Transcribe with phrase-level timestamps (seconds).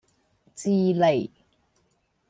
[0.55, 1.31] 智利